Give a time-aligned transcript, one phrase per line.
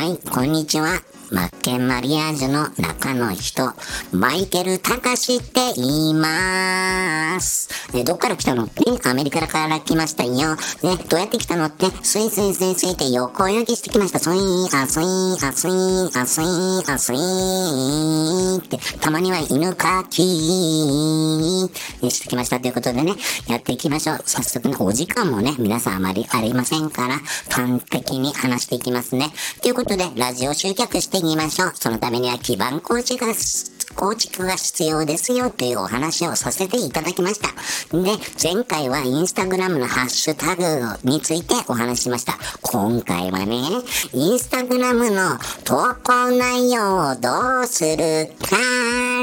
[0.00, 1.09] はい、こんにちは。
[1.32, 3.72] マッケンマリアージュの中の人、
[4.10, 7.68] マイケル・タカシって言いまーす。
[7.94, 8.64] え、どっから来たの？
[8.64, 10.32] ってアメリカから来ましたよ。
[10.32, 10.56] ね、
[11.08, 14.18] どうやって来たのって、スイスイスイスイって横泳ぎしてきました。
[14.18, 23.14] スイー、あ、スイー、あ、スイー、あ、スイー、あ、スイーって、たまには犬かきーしてきましたということでね、
[23.46, 24.22] やっていきましょう。
[24.26, 29.30] 早速ね、お時間もね、皆さんあまりありませんから、端的に話していきますね。
[29.62, 31.72] ということで、ラジオ集客していきましょう。
[31.74, 33.34] そのためには基盤構築が、
[33.94, 37.48] 構築が必要ですよというお話をさせていただきました。
[37.96, 38.12] で、
[38.42, 42.38] 前回はインスタグラムのハッシュタグについてお話ししました。
[42.62, 43.60] 今回はね、
[44.14, 48.56] インスタグラムの投稿内容をどうするか、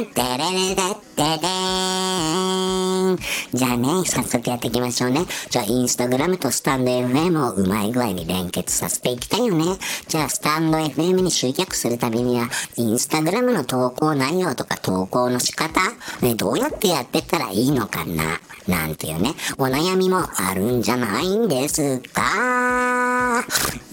[0.05, 3.17] てれれれってれーん。
[3.53, 5.25] じゃあね、早速やっていきましょうね。
[5.49, 9.65] じゃあ、インスタグラムとスタンド FM をうまい具合に連結させていきたいよね。
[10.07, 15.81] じゃあ、スタンド FM に集客するためには、インスタグラムの投稿内容とか投稿の仕方、
[16.21, 23.43] ね、どうやってやってったらいいのかな、なんていうね、お悩みもあるんじゃないんですか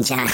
[0.00, 0.26] じゃあ、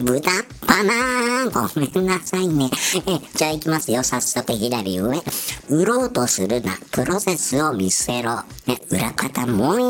[0.00, 2.70] 豚っぱなごめんなさいね。
[3.06, 4.04] え、じゃあ行きますよ。
[4.04, 5.20] 早速左上。
[5.68, 6.78] 売ろうとするな。
[6.92, 8.36] プロセスを見せろ。
[8.66, 9.82] ね、裏方もい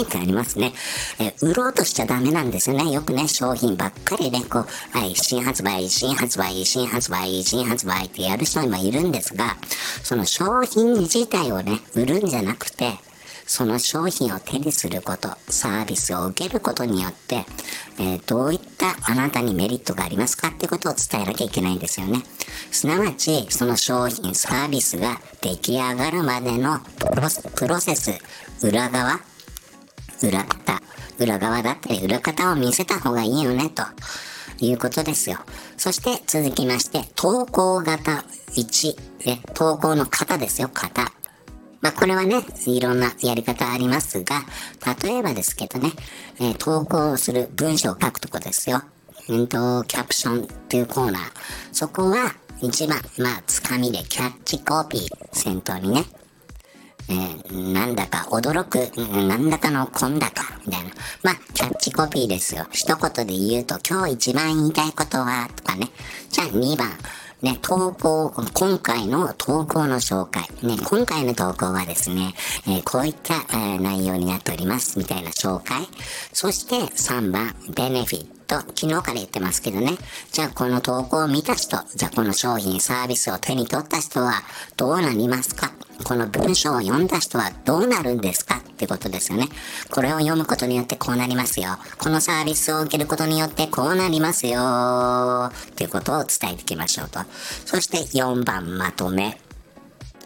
[0.00, 0.72] ーってありますね。
[1.18, 2.90] え、売ろうとしちゃダメなんですよね。
[2.90, 9.58] よくね、商品ばっかりで、こう、はい、新発売、新発売、新発売、新発売ってやる人もいるんですが、
[10.02, 12.94] その商品自体をね、売るんじゃなくて、
[13.46, 17.44] その商品を手にすること、サービスを受けることによって、
[17.98, 22.22] えーどういったあなたにメリットがありますかってことを伝えなきゃいけないんですよね。
[22.70, 26.80] すなわち、その商品、サービスが出来上がるまでの
[27.54, 28.12] プロセス、
[28.62, 29.20] 裏側、
[30.22, 30.82] 裏方、
[31.18, 33.82] 裏側だったり裏方を見せた方がいいよね、と
[34.60, 35.38] いうことですよ。
[35.76, 38.24] そして続きまして、投稿型
[38.56, 41.12] 1、ね、投稿の型ですよ、型。
[41.84, 44.40] まあ、これはね、いろんなやり方ありますが、
[45.02, 45.90] 例えばですけどね、
[46.40, 48.82] えー投稿する文章を書くとこですよ。
[49.28, 51.22] えっと、キャプションっていうコーナー。
[51.72, 56.04] そこは、一番、まあ、つかみでキャッチコピー、先頭にね、
[57.10, 60.90] えーなんだか驚く、うんなんだかのこんだか、みたいな。
[61.22, 62.66] まあ、キャッチコピーですよ。
[62.70, 65.90] 一言で言うと、今日一番言いたいことは、とかね。
[66.30, 66.88] じゃあ2番。
[67.44, 70.48] ね、投稿、今回の投稿の紹介。
[70.66, 72.32] ね、今回の投稿はですね、
[72.66, 74.98] えーこういった、えー内容になっております。
[74.98, 75.86] みたいな紹介。
[76.32, 78.60] そして3番、ベネフィット。
[78.60, 79.98] 昨日から言ってますけどね。
[80.32, 84.42] じゃあこの投稿を見た人、じゃあこの商品、サービスを手に取った人は
[84.78, 85.70] どうなりますか？
[86.02, 89.48] この文章を読んだ人はどうなるんですかってことですよね。
[89.90, 91.78] これを読むことによってこうなりますよ。
[91.98, 95.50] このサービスを受けることによってこうなりますよ。
[95.70, 97.20] っていうことを伝えていきましょうと。
[97.64, 99.43] そして4番まとめ。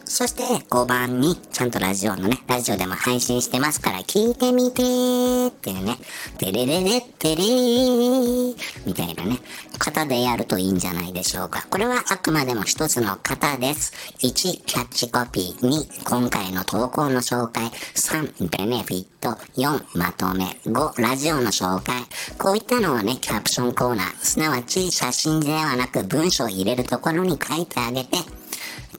[0.09, 5.97] そして5番にちゃんとラジオのね、ラジオでも配信してますから聞いてみてーっていうね、
[6.39, 8.55] てれれれってれー
[8.87, 9.37] みたいなね、
[9.77, 11.67] 型でやるといいんじゃないでしょうか。
[11.69, 13.93] これはあくまでも一つの型です。
[14.19, 15.67] 1、キャッチコピー。
[15.67, 17.65] 2、今回の投稿の紹介。
[17.93, 19.37] 3、ベネフィット。
[19.61, 20.57] 4、まとめ。
[20.65, 21.95] 5、ラジオの紹介。
[22.39, 24.17] こういったのをね、キャプションコーナー。
[24.17, 28.17] すなわち写真ではなく文章を入れるところに書いてあげて、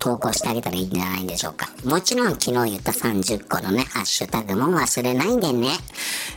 [0.00, 1.68] 投稿してあげたらいいんじゃないでしょうか。
[1.84, 5.68] もちろん昨日言った30個のね、ハッシュタグも忘れないでね。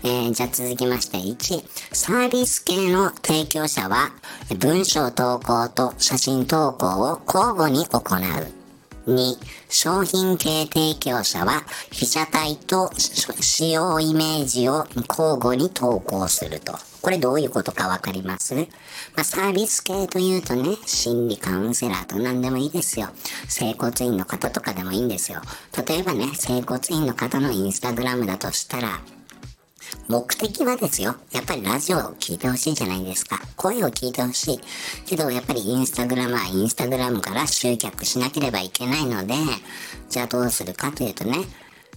[0.04, 1.64] えー、じゃあ続きまして1、
[1.94, 4.12] サービス系の提供者は、
[4.60, 8.64] 文章投稿と写真投稿を交互に行う。
[9.08, 9.38] 2、
[9.70, 16.93] 商品系提供者は、被写体と使用イメージを交互に投稿すると。
[17.04, 18.56] これどういうことかわかります？
[18.56, 18.62] ま
[19.18, 23.10] あ、サービス系というとね、心理カウンセラーと何でもいいですよ。
[23.50, 25.42] 整骨院の方とかでもいいんですよ。
[25.86, 29.02] 例えばね、整骨院の方のインスタグラムだとしたら、
[30.08, 31.18] 目的はですよ。
[31.34, 33.38] やっぱりラジオを聞いてほしいじゃないですか。
[33.58, 34.60] 声を聞いてほしい。
[35.06, 39.34] けど、やっぱりインスタグラムはインスタグラムから集客しなければいけないので、
[40.10, 41.40] じゃあどうするかというとね、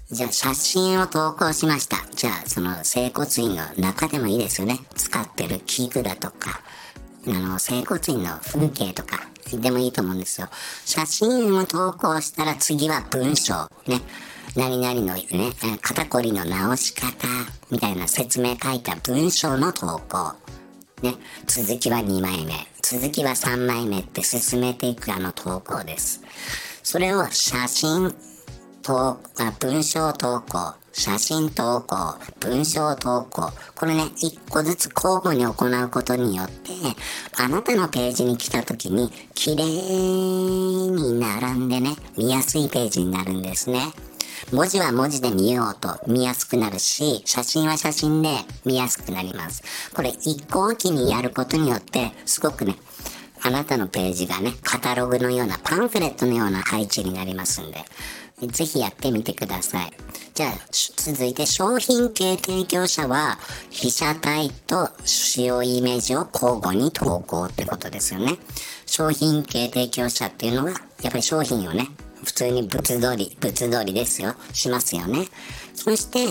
[0.08, 1.96] じゃあ写真を投稿しました。
[2.14, 4.78] じゃあその整骨院の中でもいいですよね。
[4.94, 6.60] 使ってる器具だとか、
[7.26, 10.48] あの、整骨院の風景とか、でもいいと思うんですよ。
[10.84, 13.68] 写真を投稿したら次は文章。
[13.88, 14.00] ね。
[14.54, 15.22] 何々のね、
[15.82, 17.10] 肩こりの直し方、
[17.70, 20.34] みたいな説明書いた文章の投稿。
[21.02, 21.16] ね。
[21.46, 22.54] 続きは2枚目。
[22.80, 26.22] 続きは3枚目って進めていくあの投稿です。
[26.84, 28.14] それを写真、
[28.86, 29.18] 投あ
[29.58, 36.70] 文章投稿、写真投稿、文章投稿、これね、一個ずつ交互に行うことによって、
[37.36, 43.92] あなたのページに来た時に、綺麗に並んでね、見やすいページになるんですね。
[44.52, 48.28] 文字は文字で見ようと見やすくなるし、写真は写真で
[48.64, 49.64] 見やすくなります。
[49.94, 52.76] これ一個おきにやることによって、すごくね、
[53.42, 57.84] あなたのページがね、カタログのような、パンフレットのような配置になりますんで、
[58.42, 59.92] ぜひやってみてください。
[60.34, 63.38] じゃあ、続いて商品系提供者は、
[63.70, 68.36] 被写体と使用イメージを交互に投稿ってことですよね。
[68.84, 70.72] 商品系提供者っていうのは、
[71.02, 71.88] やっぱり商品をね、
[72.22, 74.34] 普通に物通り、物通りですよ。
[74.52, 75.26] しますよね。
[75.74, 76.26] そして、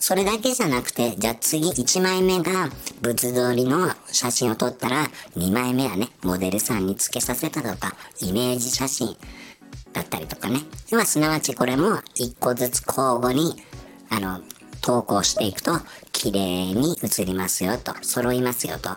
[0.00, 2.70] それだけじゃなくて、じゃあ次1枚目が
[3.02, 9.16] 物通りの写真を撮ったら、2枚目はね、モデルさんに付けさせたとか、イメージ写真。
[9.98, 10.60] だったりとかね。
[10.92, 13.56] まあ、すなわちこれも一個ずつ交互に、
[14.10, 14.40] あの、
[14.80, 15.72] 投稿していくと、
[16.12, 18.90] 綺麗に映りますよと、揃いますよと。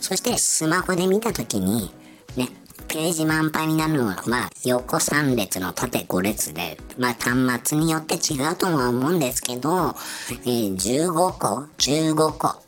[0.00, 1.92] そして、スマホで見たときに、
[2.36, 2.48] ね、
[2.88, 9.96] ページ満杯になるのは、まあ、横3列の縦5列で、まあ、端末によって違うとは思うんですけど、
[10.30, 12.62] えー、15個 ?15 個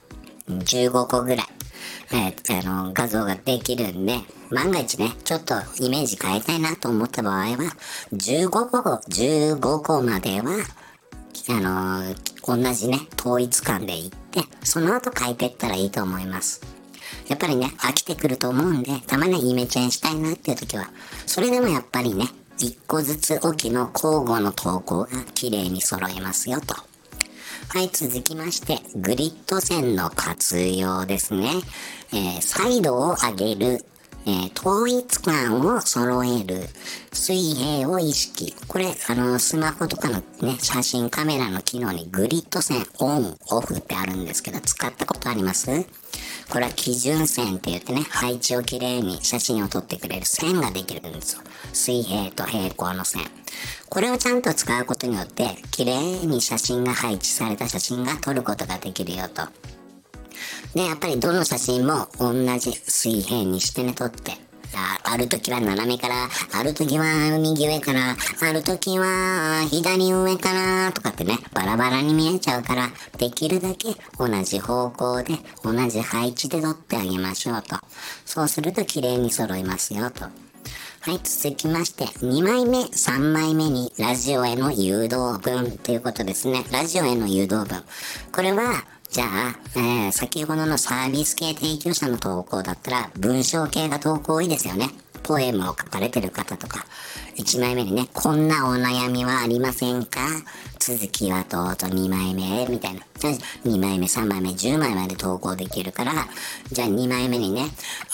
[0.48, 1.45] ?15 個ぐらい。
[2.12, 4.20] えー、あの、画像ができるんで、
[4.50, 7.56] 万が一ね、ちょっとイメージ変えたいなと思った場合は、
[8.12, 10.52] 15個、15個までは、
[11.48, 16.60] あのー、同じね、統一感でいって、その後変えてったらいいと思います。
[17.28, 20.90] やっぱりね、飽きてくると思うんで、たまにイメチェンしたいなっていう時は、
[21.26, 22.26] それでもやっぱりね、
[22.58, 26.95] 一個ずつおきの交互の投稿が綺麗に揃いますよと。
[27.68, 31.50] はい、続きまして、グリッド線の活用ですね。
[32.12, 33.84] えー、サイドを上げる、
[34.24, 36.68] えー、統一感を揃える、
[37.12, 38.54] 水平を意識。
[38.68, 45.68] これ、あの、スマホとかのね、写真カメラの機能にグリッド線オン、オフってあるんですけど、使ったことあります？
[46.48, 51.42] これは基準線って言ってね、配置をきれいに写真を撮ってくれる線ができるんですよ。
[51.72, 53.22] 水平と平行の線。
[53.88, 59.42] これをちゃんと使うことによって、綺麗に写真が配置された写真が撮ることができるよと。
[60.74, 64.34] で、やっぱりどの写真も同じ水平にしてね、撮って。
[65.04, 77.76] ある時は斜めから、ある時は右上から、ある時は左上から、とかってね、バラバラに見えちゃうから、できるだけ同じ方向で、同じ配置で撮ってあげましょうと。
[78.24, 80.24] そうすると綺麗に揃いますよと。
[81.06, 86.64] はい、続きまして、2枚目、3枚目にラジオへの誘導文ということですね。
[86.72, 87.84] ラジオへの誘導文。
[88.32, 94.90] これは、じゃあ、えー、先ほどのサービス系提供者の投稿だったら、文章系が投稿多いですよね。
[95.26, 96.86] ポエムを書かれてる方とか、
[97.36, 100.20] 1枚目にね、こんなお悩みはありませんか？
[100.78, 103.00] 続きはどうぞ2枚目、みたいな。
[103.64, 106.12] 2枚目、3枚目、10枚まで投稿できるから、
[106.70, 107.64] じゃあ2枚目にね、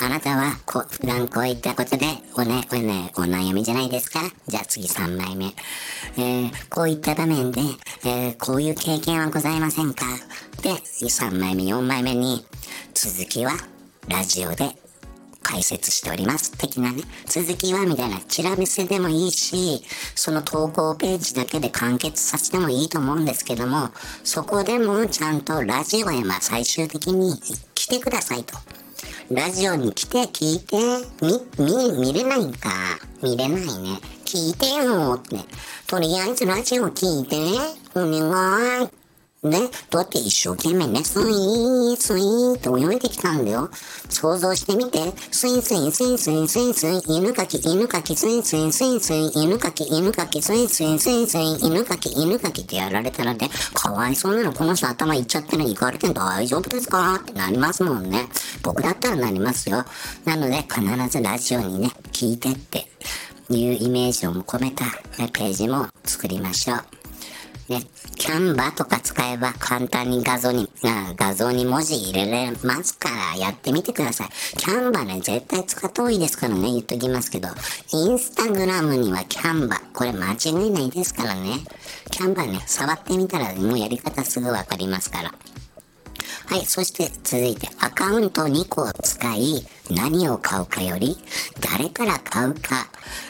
[0.00, 4.20] あなたはこ普段こういったことでおね、おね、お悩みじゃないですか？
[4.48, 5.46] じゃあ次3枚目。
[6.16, 7.60] えー、こういった場面で、
[8.04, 10.06] えー、こういう経験はございませんか？
[10.62, 12.46] で、3枚目、4枚目に、
[12.94, 13.52] 続きは
[14.08, 14.76] ラジオで
[15.42, 16.52] 解説しております。
[16.52, 19.82] 的なね、続きはみたいなチラ見せでもいいし、
[20.14, 23.90] その投稿ページだけで完結させてもいいと思うんですけども、
[24.24, 27.34] そこでもちゃんとラジオへまあ最終的に
[27.74, 28.56] 来てくださいと。
[29.30, 30.76] ラジオに来て聞いて、
[31.22, 32.70] み、み、見れないんか。
[33.22, 34.00] 見れないね。
[34.24, 35.38] 聞いてよって。
[35.86, 37.36] とりあえずラジオ聞いて。
[37.94, 39.01] お願い。
[39.42, 39.58] ね、
[39.90, 43.70] だって一生懸命ね、スイー、スイーって泳いできたんだよ。
[44.08, 57.16] 想像してみて、スイスイ、スイスイ、スイスイ、犬かき、犬かき、スイスイ、スイスイ、犬かき、犬かき、スイスイ、スイスイ、犬かき、犬かきってやられたらね、かわいそうなの、この人頭いっちゃってる、行かれて大丈夫ですか？
[57.16, 58.28] ってなりますもんね。
[58.62, 59.84] 僕だったらなりますよ。
[60.24, 62.86] なので、必ずラジオにね、聞いてって
[63.50, 64.84] いうイメージを込めた
[65.32, 67.01] ページも作りましょう。
[67.72, 67.86] ね、
[68.16, 70.68] キャンバーとか使えば簡単に画像に、
[71.16, 74.28] 画像に文字入れれますからやってみてください。
[74.58, 77.48] キャンバーね、絶対使った方がいいですからね、言っときますけど。
[77.92, 81.60] インスタグラムにはキャンバー、これ間違いないですからね。
[82.10, 85.32] キャンバーね、触ってみたらもうやり方すぐわかりますから。
[86.46, 91.16] はい、そして続いて、アカウント2個を使い、何を買うかより、
[91.60, 92.88] 誰から買うか、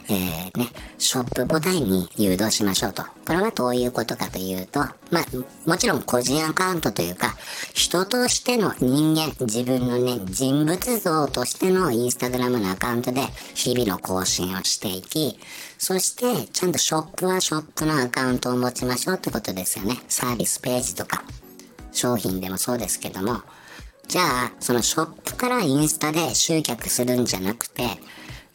[0.09, 0.67] えー、ね、
[0.97, 3.03] ショップボタンに誘導しましょうと。
[3.25, 4.79] これはどういうことかというと、
[5.11, 5.25] まあ、
[5.65, 7.35] もちろん個人アカウントというか、
[7.73, 13.21] 人としての人間、自分のね、人物像としてのインスタグラムのアカウントで
[13.53, 15.39] 日々の更新をしていき、
[15.77, 20.01] そして、ちゃんとショップはショップのアカウントを持ちましょうってことですよね。
[20.07, 21.23] サービスページとか。
[21.93, 23.41] 商品でもそうですけども、
[24.07, 27.83] じゃあ、そのショップからインスタで集客するんじゃなくて、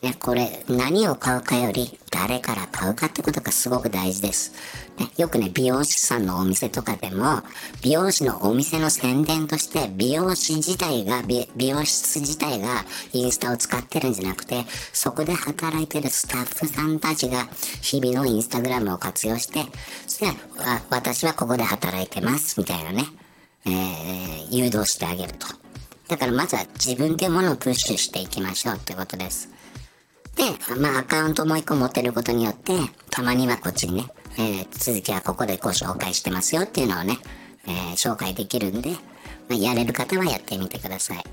[0.02, 4.52] ね、これ、何を買うかより、誰から買うかってことがすごく大事です。
[4.96, 7.42] ね、よくね、美容師さんのお店とかでも、
[7.82, 17.48] 美容師のお店の宣伝として、美容師自体が、美容室自体がインスタを使ってるんじゃなくて、そこで働いてるスタッフさんたちが、
[17.82, 19.64] 日々のインスタグラムを活用して、
[20.06, 20.38] そして、
[20.90, 23.04] 私はここで働いてます、みたいなね。
[23.68, 25.46] えー、誘導してあげると。
[26.08, 29.50] だからまずは自分でものをプッシュしていきましょうってことです。
[30.36, 30.44] で、
[30.80, 32.72] まあアカウントもう一個持ってることによって、
[33.10, 34.06] たまにはこっちにね、
[34.38, 37.18] えー、続きはここでご紹介してますよっていうのをね、
[37.66, 38.96] えー、紹介できるんで、ま
[39.50, 41.24] あ、やれる方はやってみてください。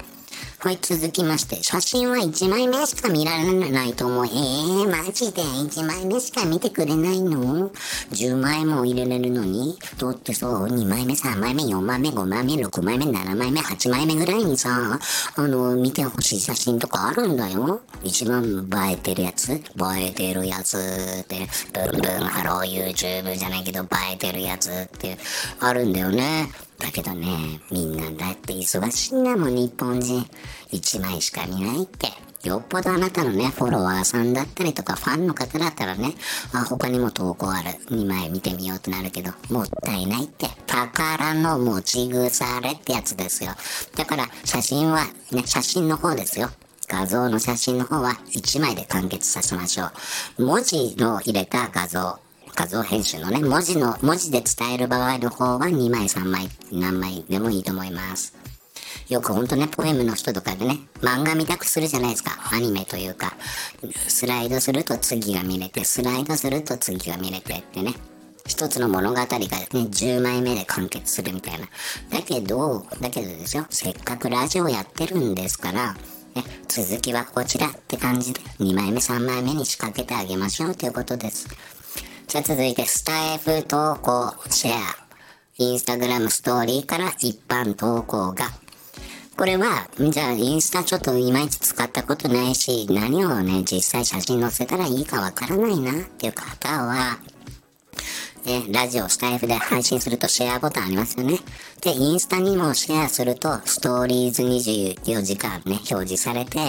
[0.65, 4.25] はい、続きまして、写真は1枚目しか見られないと思う。
[4.25, 7.69] えー、マジで？1枚目しか見てくれないの
[8.10, 9.77] ?10 枚も入れれるのに？
[10.00, 15.00] だってそう、2枚目、3枚目、4枚目、5枚目、6枚目、7枚目、8枚目ぐらいにさ、
[15.36, 17.81] あの、見てほしい写真とかあるんだよ。
[18.03, 19.51] 一番映えてるやつ？
[19.53, 19.62] 映
[20.00, 20.79] えてるやつ
[21.22, 21.48] って、
[21.91, 25.19] ブンブンハロー YouTube じゃないけど映えてるやつって
[25.60, 26.50] あるんだよね。
[26.79, 30.25] だけどね、みんなだって忙しいんだもん、日本人。
[30.72, 32.12] 1枚しか見ないって。
[32.48, 36.13] よっぽどあなたのね、フォロワーさんだったりとか、ファンの方だったらね、
[36.53, 37.70] あ、他にも投稿ある。
[37.89, 40.48] 2枚見てみようってなるけど、もったいないって。
[40.67, 43.51] 宝の持ち腐れってやつですよ。
[43.96, 46.51] だから、写真は、ね、写真の方ですよ。
[46.88, 49.86] 画像の写真の方は1枚で完結させましょ
[50.38, 50.46] う。
[50.46, 52.20] 文字の入れた画像、
[52.55, 58.33] 画像編集のね、文字の、文字で伝える場合の方は2枚3枚、何枚でもいいと思います。
[59.09, 62.31] よくほんとね、ポエムの人とかでね、漫画見たくするじゃないですか。
[62.51, 63.35] アニメというか、
[64.07, 67.93] スライドすると次が見れて、スライドすると次が見れてってね。
[68.47, 71.67] 一つの物語がね、10枚目で完結するみたいな。
[72.09, 75.93] だけど、だけどですよ、せっかくラジオやってるんですから、
[76.35, 81.47] ね、続きはこちらって感じで、2枚目、3枚目に仕掛けてあげましょうということです。
[82.36, 84.77] じゃあ続いて、スタイフ投稿、シェア。
[85.58, 88.48] インスタグラムストーリーから一般投稿が。
[89.38, 97.20] これは、じゃあインスタちょっといまいち使ったことないし、何をね、実際写真載せたらいいかわからないなっていう方は、
[98.44, 101.39] ね、ラジオ、スタイフで配信するとシェアボタンありますよね。
[101.80, 106.60] で、インスタにもシェアすると、ストーリーズ24時間ね、表示されて、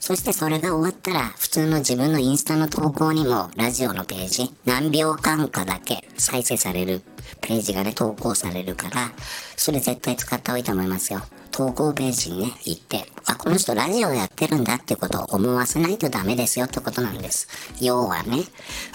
[0.00, 7.02] そしてそれが終わったら、普通の自分のインスタの投稿にも、ラジオのページ、何秒間かだけ再生される
[7.40, 9.12] ページがね、投稿されるから、
[9.56, 11.22] それ絶対使った方がいいと思いますよ。
[11.50, 17.48] 投稿ページにね、行って、あ、この人ラジオやってるんだってことを思わせないとダメですよってことなんです。
[17.80, 18.44] 要はね、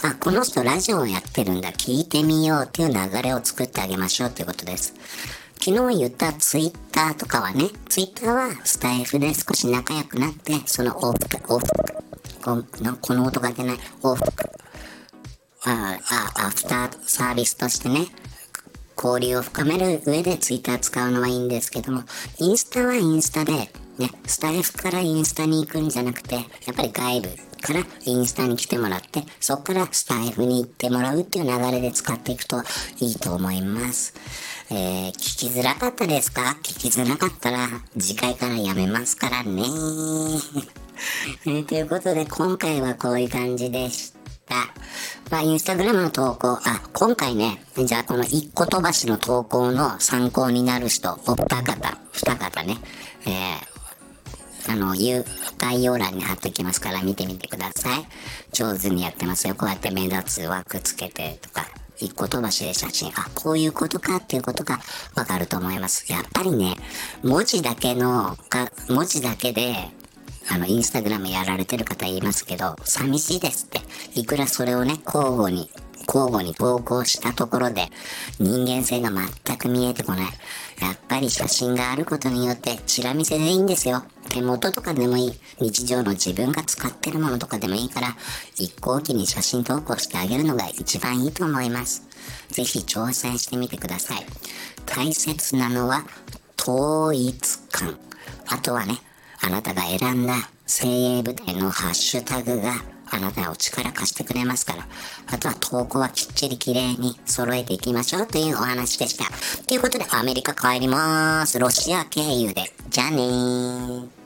[0.03, 4.93] あ、この人ラジオやってるんだ、聞いてみようっていう流れを作ってあげましょうってことです。
[5.63, 12.03] 昨日言ったツイッターとかはね、ツイッターはスタイフで少し仲良くなって、その往復、往復、
[12.41, 14.49] このこの音が出ない、往復、
[15.65, 15.99] あ
[16.35, 18.07] あ、アフターサービスとしてね、
[18.97, 22.05] 交流を深める上でツイッター使うのはいいんですけども、
[22.39, 23.69] インスタはインスタで、ね、
[24.25, 26.41] スタイフからインスタに行くんじゃなくて、や
[26.71, 27.29] っぱり外部
[27.61, 32.63] からインスタに来てもらって、そこからスタイフに行ってもらうっていう流れで使っていくと
[32.99, 34.15] いいと思います。
[34.73, 36.55] えー、聞きづらかったですか？
[36.63, 37.67] 聞きづらかったら、
[37.99, 39.63] 次回からやめますからね。
[41.45, 44.13] え、ということで、今回はこういう感じでし
[44.47, 44.55] た。
[45.29, 52.77] まあ、インスタグラムの投稿、あ、今回ね、じゃあこの一個飛ばしの投稿の参考になる人、お二方、二方ね、
[53.25, 55.25] えー、あの、言う、
[55.57, 58.07] 概要欄に貼っておきますから見てみてください。
[58.53, 59.55] 上手にやってますよ。
[59.55, 61.67] こうやって目立つ枠つけてとか、
[62.05, 64.79] 一個飛ばしで写真、あ、こういうことかっていうことが
[65.15, 66.11] わかると思います。
[66.11, 66.75] やっぱりね、
[67.23, 69.75] 文字だけの、か、文字だけで、
[70.49, 73.81] あの、インスタグラムやられてる方言いますけど、寂しいですって。
[74.19, 75.69] いくらそれをね、交互に、
[76.07, 77.89] 交互に投稿したところで、
[78.39, 80.25] 人間性が全く見えてこない。
[80.81, 84.03] やっぱり写真があることによって、チラ見せでいいんですよ。
[84.31, 85.33] 手元とかでもいい。
[85.59, 88.15] 日常の自分が使ってるものとかでもいいから、
[88.55, 92.03] 一向機に写真投稿してあげるのが一番いいと思います。
[92.49, 94.25] ぜひ挑戦してみてください。
[94.85, 96.05] 大切なのは、
[96.57, 97.99] 統一感。
[98.47, 98.99] あとはね、
[99.41, 102.75] あなたが選んだ精鋭部隊のハッシュタグが
[103.09, 104.87] あなたを力貸してくれますから。
[105.27, 109.25] あとは投稿はきっちり綺麗に揃えていきましょうというお話でした。
[109.65, 111.59] ということでアメリカ帰ります。
[111.59, 112.71] ロシア経由で。
[112.89, 114.20] じゃあねー。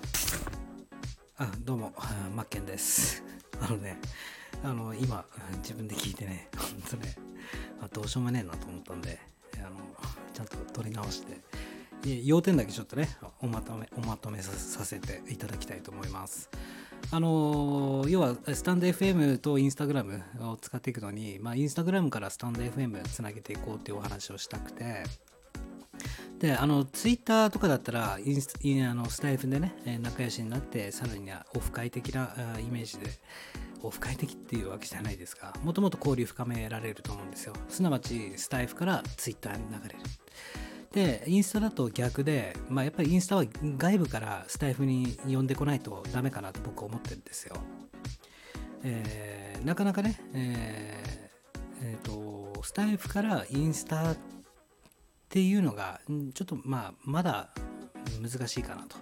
[1.38, 1.94] あ、どうも、
[2.36, 3.24] マッケンです。
[3.60, 4.00] あのね、
[4.64, 5.26] あの、今、
[5.58, 7.16] 自分で聞いてね、ほんとね、
[7.92, 9.20] どうしようもねえなと思ったんで、
[9.58, 9.80] あの、
[10.34, 11.40] ちゃんと取り直して、
[12.24, 13.10] 要点だけちょっとね
[13.42, 16.50] おまとめおまとめさせていただきたいと思います。
[17.12, 25.04] あの要はスタンド FM とインスタグラムを使っていくのに、まあ、インスタグラムからスタンド FM つなげていこうっていうお話をしたくて
[26.40, 28.56] であのツイッターとかだったらインス
[28.90, 33.10] あのスタイフでね仲良しになってさらにはオフ会的なイメージで
[33.82, 37.54] オフ会的っていうわけじゃないですがもともと交流深められると思うんですよ。
[37.70, 40.00] すなわちスタイフからツイッターに流れる。
[40.92, 43.44] でインスタだと逆で、まあ、やっぱりインスタは
[43.78, 47.58] 外部からスタイフに呼んでこないとダメかなと僕は思ってるんですよ。
[48.84, 54.16] えー、なかなかね、えーえーと、スタイフからインスタ
[55.36, 56.00] っていうのが
[56.34, 57.50] ちょっとまあまだ
[58.22, 58.96] 難しいかなと。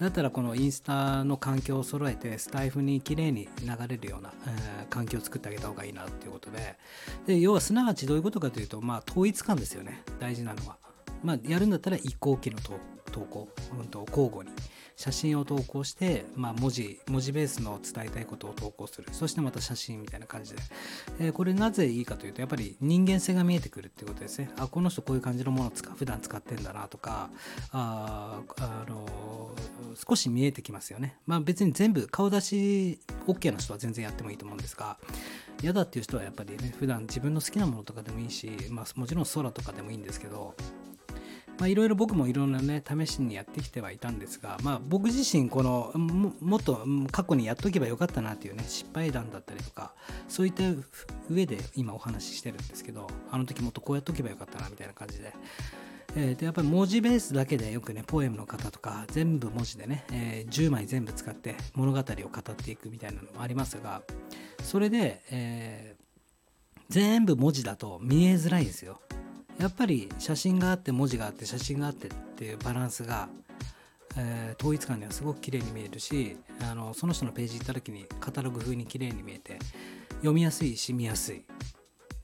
[0.00, 6.76] だったらこのインスタの環境を揃えてスタイフに綺麗に流れるような、えー、環境を作ってあげた方がいいなっていうことで
[7.24, 10.76] で要はすなわちどういうことかというとまあ統一感ですよね大事なのは。
[11.22, 12.58] まあ、やるんだったら移行期の
[13.16, 14.52] 投稿、うんと、交互に
[14.94, 19.08] 写真を投稿して、まあ、文字文字ベースの伝えたいことを投稿する。
[19.12, 20.58] そしてまた写真みたいな感じで、
[21.20, 24.50] えー、これなぜいいかというとやっぱり人間性が見えてくるっていうことですね。
[24.58, 27.30] あこの人こういう感じのものを使普段使ってんだなとか
[27.72, 29.50] ああの
[30.08, 31.16] 少し見えてきますよね。
[31.26, 34.98] まあ別に全部顔出し OK な人は全然やってもいいと思うんですが
[35.62, 40.54] 嫌だっていう人はやっぱりね普段自分の好きなものとかでもいいし、まあ、もちろん空とかでもいいんですけど
[41.64, 49.94] いろいろ僕もいろんなね試しにやってきてはいたんですが、まあ、僕自身このもっと過去にやっとけばよかったなっていうね失敗談だったりとか
[50.28, 50.64] そういった
[51.30, 55.32] 上で今お話ししてるんですけどあの時もっとこうやっとけばよかったなみたいな感じで。
[56.18, 64.00] えー、でやっぱり文字ベースだけでよくねポエムの方とか全部文字でね、えー、10枚全部使って物語を語っていくみたいなのもありますが
[64.62, 66.02] それで、えー、
[66.88, 69.02] 全部文字だと見えづらいですよ
[69.58, 73.28] やっぱり写真があって文字があって写真があってっていうバランスが、
[74.16, 79.58] えー、統一感にはすごく綺麗に見えるしあのその人のページ行った時にカタログ風に綺麗に見えて
[80.16, 81.44] 読みやすいし見やすい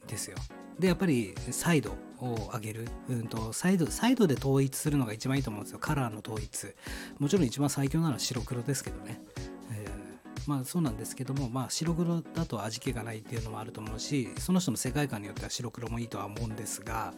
[0.06, 0.36] ですよ。
[0.78, 5.78] でやっぱりサイドを上げる、うんと、サイドサイドで統一するのが一番いいと思うんですよ。
[5.78, 6.74] カラーの統一。
[7.18, 9.20] もちろん一番最強なのは白黒ですけどね。
[10.46, 17.14] まあそうなんですけども、まあ、白黒だと味気がないっていうのもあると思うしその人の世界観によっては白黒もいいとは思うんですが、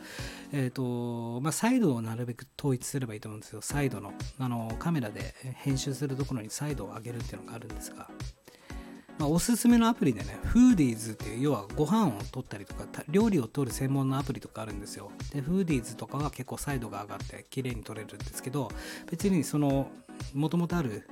[0.53, 8.09] えーとまあ、サイドをなるべく統一すればいいと思うんですよサイドのあのカメラで編集するところにサイドを上げるっていうのがあるんですが。
[9.19, 15.13] まあ、おすすめのアプリでね、フーディーズっていう、要はご飯を取ったりとか、料理を取る専門のアプリとかあるんですよ。
[15.33, 18.71] で、フーディーズとかは結構サイドが上がって綺麗に撮れるんですけど、
[19.11, 19.89] 別にその、
[20.33, 21.09] もともとある、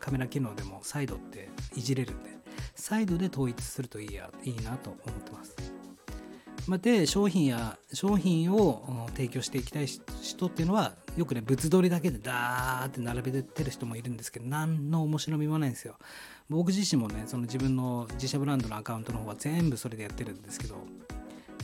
[0.00, 2.30] カメラ機能でもサイドっていじれるんで、
[2.74, 5.81] サイドで統一するといいやいいなと思ってます。
[6.66, 15.96] ま、で商品や商品を提供していきたい人っていうのはよくね物撮りだけでダーって並べてる人もいるんですけど何の面白みもないんですよ。
[16.48, 20.76] 僕自身もねその自分の自社ブランドのアカウントの方は全部それでやってるんですけど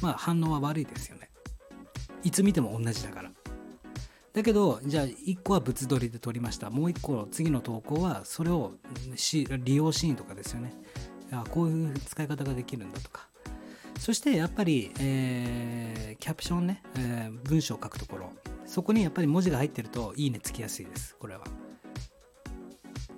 [0.01, 1.31] まあ反応は悪いですよね。
[2.25, 3.31] いつ見ても同じだから。
[4.33, 6.71] だけどじゃあ1個は物撮りで撮りました。
[6.71, 8.73] もう1個次の投稿はそれを
[9.65, 10.73] 利用シーンとかですよね。
[11.31, 13.28] あこういう使い方ができるんだとか。
[13.99, 18.33] そしてやっぱり、えー、キャプションね、えー、文章を書くところ。
[18.65, 21.45] そこにやっぱり文字が入ってるといいねつきやすいですこれは。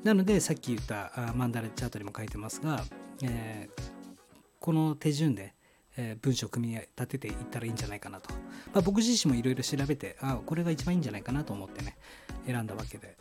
[0.04, 2.84] なのでさっき言ったあマンダラチャートにも書いてますが、
[3.22, 3.82] えー、
[4.60, 5.54] この手順で、
[5.96, 8.32] え、文章を組み立てていったらいいんじゃないかなと、
[8.72, 11.96] まあ、僕自身もいろいろ調べてあこれが一番いいんじゃないかなと思ってね
[12.46, 13.16] 選んだわけで。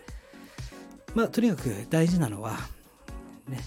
[1.16, 2.58] まあとにかく大事なのは
[3.48, 3.60] ね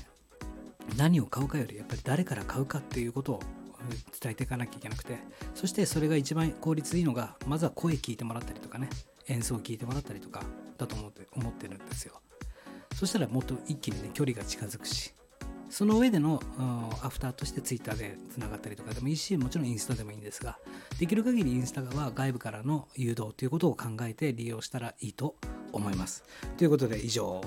[0.96, 3.40] 何を買うかよりやっぱり誰から買うかっていうことを
[4.20, 5.18] 伝えていかなきゃいけなくて
[5.54, 8.88] そしてそれが一番効率いいのがまずは声聞いてもらったりとかね
[9.28, 10.42] 演奏を聞いてもらったりとか
[10.78, 12.20] だと思って思ってるんですよ。
[12.94, 15.12] そしたらもっと一気にね距離が近づくし
[15.70, 16.42] その上での
[17.02, 20.58] アフターとしてツイッターでつながったりとかでもいいしもちろんインスタでもいいんですが
[20.98, 25.36] できる限りインスタは外部からの誘導ということを考えて利用したらいいと
[25.72, 26.24] 思います。
[26.58, 27.40] ということで以上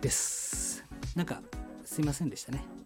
[0.00, 0.84] です。
[1.16, 1.42] なんか
[1.84, 2.81] すいませんでしたね。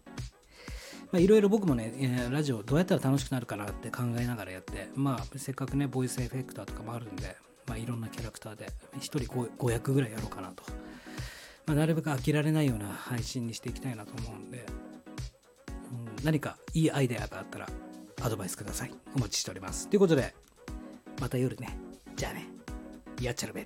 [1.13, 10.63] いろいろ僕もね、ラジオどうやったら楽しくなるかなって考えながらやって、まあ、せっかくね、ボイスエフェクターとかもあるんで、まあ、いろんなキャラクターで1人 5, 5役ぐらいやろうかなと、
[11.65, 14.65] まあ、なるべく飽きられないような配信にしていきたいなと思うんで、
[15.91, 17.67] うん、何かいいアイデアがあったら
[18.21, 18.91] アドバイスください。
[19.15, 19.89] お待ちしております。
[19.89, 20.33] ということで
[21.21, 21.77] また夜ね。
[22.15, 22.47] じゃあね。
[23.21, 23.65] やっちゃるべ。